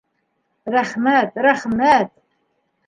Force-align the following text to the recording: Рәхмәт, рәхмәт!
Рәхмәт, 0.77 1.39
рәхмәт! 1.49 2.13